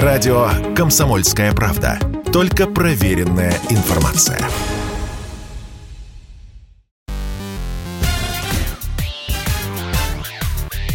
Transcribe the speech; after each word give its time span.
Радио 0.00 0.48
«Комсомольская 0.74 1.52
правда». 1.52 1.98
Только 2.32 2.66
проверенная 2.66 3.52
информация. 3.68 4.40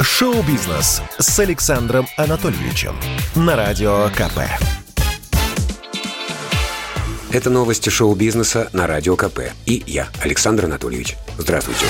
Шоу-бизнес 0.00 1.02
с 1.18 1.38
Александром 1.38 2.06
Анатольевичем 2.16 2.96
на 3.36 3.56
Радио 3.56 4.08
КП. 4.08 4.38
Это 7.30 7.50
новости 7.50 7.90
шоу-бизнеса 7.90 8.70
на 8.72 8.86
Радио 8.86 9.16
КП. 9.16 9.52
И 9.66 9.84
я, 9.86 10.08
Александр 10.22 10.64
Анатольевич. 10.64 11.18
Здравствуйте. 11.36 11.84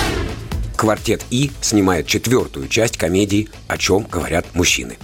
Квартет 0.74 1.24
И 1.30 1.52
снимает 1.60 2.08
четвертую 2.08 2.66
часть 2.66 2.96
комедии 2.96 3.48
«О 3.68 3.78
чем 3.78 4.02
говорят 4.02 4.52
мужчины». 4.54 4.98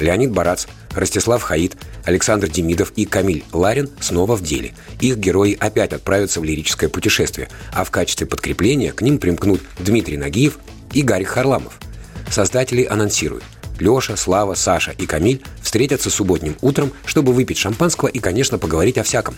Леонид 0.00 0.30
Барац, 0.32 0.66
Ростислав 0.94 1.42
Хаид, 1.42 1.76
Александр 2.04 2.48
Демидов 2.48 2.92
и 2.96 3.04
Камиль 3.04 3.44
Ларин 3.52 3.88
снова 4.00 4.36
в 4.36 4.42
деле. 4.42 4.72
Их 5.00 5.16
герои 5.16 5.56
опять 5.58 5.92
отправятся 5.92 6.40
в 6.40 6.44
лирическое 6.44 6.88
путешествие, 6.88 7.48
а 7.72 7.84
в 7.84 7.90
качестве 7.90 8.26
подкрепления 8.26 8.92
к 8.92 9.02
ним 9.02 9.18
примкнут 9.18 9.60
Дмитрий 9.78 10.16
Нагиев 10.16 10.58
и 10.92 11.02
Гарик 11.02 11.28
Харламов. 11.28 11.78
Создатели 12.30 12.84
анонсируют– 12.84 13.44
Леша, 13.80 14.16
Слава, 14.16 14.54
Саша 14.54 14.92
и 14.92 15.06
Камиль 15.06 15.42
встретятся 15.62 16.10
субботним 16.10 16.56
утром, 16.60 16.92
чтобы 17.04 17.32
выпить 17.32 17.58
шампанского 17.58 18.08
и, 18.08 18.18
конечно, 18.18 18.58
поговорить 18.58 18.98
о 18.98 19.02
всяком. 19.02 19.34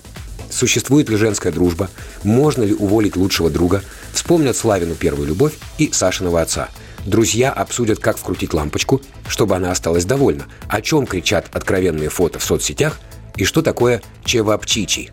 Существует 0.50 1.08
ли 1.08 1.16
женская 1.16 1.52
дружба? 1.52 1.88
Можно 2.24 2.64
ли 2.64 2.74
уволить 2.74 3.16
лучшего 3.16 3.48
друга? 3.48 3.82
Вспомнят 4.12 4.56
Славину 4.56 4.94
первую 4.94 5.28
любовь 5.28 5.54
и 5.78 5.90
Сашиного 5.92 6.42
отца. 6.42 6.68
Друзья 7.04 7.50
обсудят, 7.52 7.98
как 7.98 8.16
вкрутить 8.16 8.54
лампочку, 8.54 9.00
чтобы 9.26 9.56
она 9.56 9.70
осталась 9.70 10.04
довольна, 10.04 10.46
о 10.68 10.80
чем 10.80 11.06
кричат 11.06 11.46
откровенные 11.52 12.08
фото 12.08 12.38
в 12.38 12.44
соцсетях 12.44 13.00
и 13.36 13.44
что 13.44 13.62
такое 13.62 14.02
чевапчичи. 14.24 15.10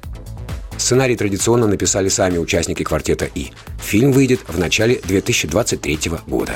Сценарий 0.78 1.18
традиционно 1.18 1.68
написали 1.68 2.08
сами 2.08 2.38
участники 2.38 2.84
квартета 2.84 3.26
«И». 3.26 3.52
Фильм 3.82 4.12
выйдет 4.12 4.42
в 4.48 4.58
начале 4.58 5.02
2023 5.04 6.12
года. 6.28 6.54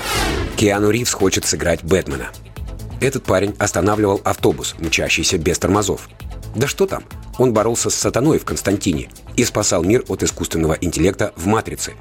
Киану 0.56 0.92
Ривз 0.92 1.14
хочет 1.14 1.46
сыграть 1.46 1.84
Бэтмена. 1.84 2.30
Этот 3.02 3.24
парень 3.24 3.54
останавливал 3.60 4.22
автобус, 4.24 4.76
мчащийся 4.80 5.38
без 5.38 5.60
тормозов. 5.60 6.08
Да 6.56 6.68
что 6.68 6.86
там? 6.86 7.04
Он 7.38 7.52
боролся 7.52 7.90
с 7.90 7.96
сатаной 7.96 8.40
в 8.40 8.46
Константине 8.46 9.10
и 9.36 9.44
спасал 9.44 9.84
мир 9.84 10.06
от 10.08 10.24
искусственного 10.24 10.78
интеллекта 10.80 11.34
в 11.36 11.48
«Матрице». 11.48 11.94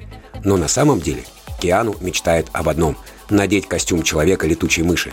Но 0.45 0.55
на 0.55 0.67
самом 0.67 1.01
деле 1.01 1.23
Киану 1.59 1.95
мечтает 2.01 2.47
об 2.53 2.69
одном– 2.69 2.97
надеть 3.29 3.67
костюм 3.67 4.03
человека-летучей 4.03 4.83
мыши. 4.83 5.11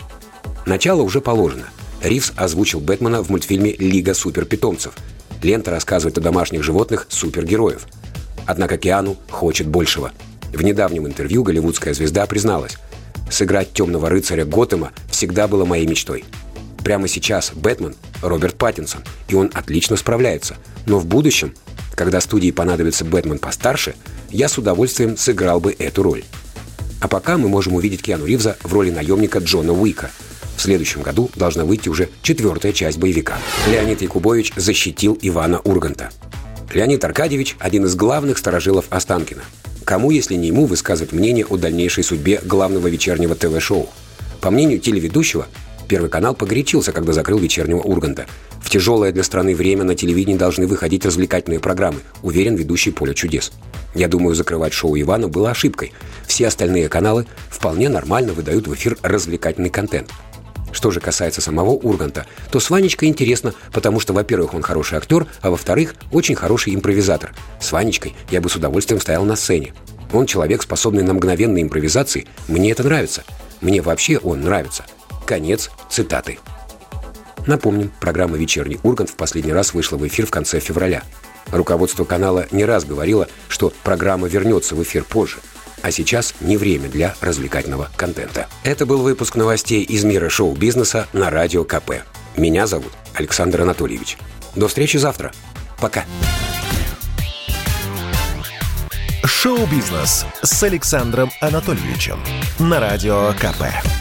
Начало 0.65 1.01
уже 1.01 1.21
положено. 1.21 1.67
Ривз 2.01 2.33
озвучил 2.35 2.79
Бэтмена 2.79 3.23
в 3.23 3.29
мультфильме 3.29 3.73
«Лига 3.73 4.13
суперпитомцев». 4.13 4.93
Лента 5.41 5.71
рассказывает 5.71 6.17
о 6.17 6.21
домашних 6.21 6.63
животных 6.63 7.07
супергероев. 7.09 7.87
Однако 8.45 8.77
Киану 8.77 9.17
хочет 9.29 9.67
большего. 9.67 10.11
В 10.53 10.61
недавнем 10.63 11.07
интервью 11.07 11.43
голливудская 11.43 11.93
звезда 11.93 12.25
призналась– 12.25 12.77
Сыграть 13.31 13.71
темного 13.71 14.09
рыцаря 14.09 14.43
Готэма 14.43 14.91
всегда 15.09 15.47
было 15.47 15.63
моей 15.63 15.87
мечтой. 15.87 16.25
Прямо 16.83 17.07
сейчас 17.07 17.53
Бэтмен– 17.55 17.95
Роберт 18.21 18.55
Паттинсон, 18.55 19.03
и 19.29 19.35
он 19.35 19.49
отлично 19.53 19.95
справляется. 19.95 20.57
Но 20.85 20.99
в 20.99 21.05
будущем, 21.05 21.53
когда 21.95 22.19
студии 22.19 22.51
понадобится 22.51 23.05
Бэтмен 23.05 23.39
постарше, 23.39 23.95
я 24.31 24.47
с 24.47 24.57
удовольствием 24.57 25.17
сыграл 25.17 25.59
бы 25.59 25.75
эту 25.77 26.03
роль. 26.03 26.23
А 26.99 27.07
пока 27.07 27.37
мы 27.37 27.47
можем 27.47 27.73
увидеть 27.73 28.01
Киану 28.01 28.25
Ривза 28.25 28.57
в 28.63 28.73
роли 28.73 28.91
наемника 28.91 29.39
Джона 29.39 29.73
Уика. 29.73 30.11
В 30.57 30.61
следующем 30.61 31.01
году 31.01 31.29
должна 31.35 31.65
выйти 31.65 31.89
уже 31.89 32.09
четвертая 32.21 32.73
часть 32.73 32.97
боевика. 32.97 33.37
Леонид 33.67 34.01
Якубович 34.01 34.53
защитил 34.55 35.17
Ивана 35.21 35.59
Урганта. 35.59 36.11
Леонид 36.73 37.03
Аркадьевич– 37.03 37.57
один 37.59 37.85
из 37.85 37.95
главных 37.95 38.37
сторожилов 38.37 38.85
Останкина– 38.89 39.43
Кому, 39.83 40.11
если 40.11 40.35
не 40.35 40.47
ему, 40.47 40.67
высказывать 40.67 41.11
мнение 41.11 41.45
о 41.45 41.57
дальнейшей 41.57 42.03
судьбе 42.03 42.39
главного 42.43 42.87
вечернего 42.87 43.35
ТВ-шоу? 43.35 43.89
По 44.39 44.51
мнению 44.51 44.79
телеведущего, 44.79 45.47
Первый 45.91 46.09
канал 46.09 46.33
погорячился, 46.33 46.93
когда 46.93 47.11
закрыл 47.11 47.37
вечернего 47.37 47.79
Урганта. 47.79 48.25
В 48.61 48.69
тяжелое 48.69 49.11
для 49.11 49.23
страны 49.23 49.53
время 49.53 49.83
на 49.83 49.93
телевидении 49.93 50.37
должны 50.37 50.65
выходить 50.65 51.05
развлекательные 51.05 51.59
программы, 51.59 51.99
уверен 52.21 52.55
ведущий 52.55 52.91
«Поле 52.91 53.13
чудес». 53.13 53.51
Я 53.93 54.07
думаю, 54.07 54.35
закрывать 54.35 54.73
шоу 54.73 54.99
Ивана 54.99 55.27
было 55.27 55.51
ошибкой. 55.51 55.93
Все 56.27 56.47
остальные 56.47 56.89
каналы 56.89 57.25
вполне 57.49 57.89
нормально 57.89 58.33
выдают 58.33 58.67
в 58.67 58.73
эфир 58.73 58.97
развлекательный 59.01 59.69
контент. 59.69 60.09
Что 60.71 60.89
же 60.91 61.01
касается 61.01 61.41
самого 61.41 61.71
Урганта, 61.71 62.25
то 62.49 62.59
с 62.59 62.69
Ванечкой 62.69 63.09
интересно, 63.09 63.53
потому 63.73 63.99
что, 63.99 64.13
во-первых, 64.13 64.53
он 64.53 64.61
хороший 64.61 64.97
актер, 64.97 65.27
а 65.41 65.51
во-вторых, 65.51 65.95
очень 66.11 66.35
хороший 66.35 66.73
импровизатор. 66.73 67.33
С 67.59 67.71
Ванечкой 67.71 68.15
я 68.29 68.39
бы 68.39 68.49
с 68.49 68.55
удовольствием 68.55 69.01
стоял 69.01 69.25
на 69.25 69.35
сцене. 69.35 69.73
Он 70.13 70.25
человек, 70.25 70.61
способный 70.61 71.03
на 71.03 71.13
мгновенные 71.13 71.63
импровизации. 71.63 72.27
Мне 72.47 72.71
это 72.71 72.83
нравится. 72.83 73.23
Мне 73.59 73.81
вообще 73.81 74.17
он 74.17 74.41
нравится. 74.41 74.85
Конец 75.25 75.71
цитаты. 75.89 76.39
Напомним, 77.47 77.91
программа 77.99 78.37
«Вечерний 78.37 78.79
Ургант» 78.83 79.09
в 79.09 79.15
последний 79.15 79.53
раз 79.53 79.73
вышла 79.73 79.97
в 79.97 80.07
эфир 80.07 80.25
в 80.25 80.31
конце 80.31 80.59
февраля. 80.59 81.03
Руководство 81.51 82.05
канала 82.05 82.47
не 82.51 82.65
раз 82.65 82.85
говорило, 82.85 83.27
что 83.47 83.73
программа 83.83 84.27
вернется 84.27 84.75
в 84.75 84.83
эфир 84.83 85.03
позже. 85.03 85.37
А 85.81 85.91
сейчас 85.91 86.35
не 86.41 86.57
время 86.57 86.89
для 86.89 87.15
развлекательного 87.21 87.89
контента. 87.95 88.47
Это 88.63 88.85
был 88.85 89.01
выпуск 89.01 89.35
новостей 89.35 89.83
из 89.83 90.03
мира 90.03 90.29
шоу-бизнеса 90.29 91.07
на 91.11 91.29
Радио 91.29 91.63
КП. 91.63 92.03
Меня 92.37 92.67
зовут 92.67 92.91
Александр 93.15 93.61
Анатольевич. 93.61 94.17
До 94.55 94.67
встречи 94.67 94.97
завтра. 94.97 95.31
Пока. 95.79 96.05
Шоу-бизнес 99.23 100.25
с 100.43 100.63
Александром 100.63 101.31
Анатольевичем 101.41 102.19
на 102.59 102.79
Радио 102.79 103.33
КП. 103.39 104.00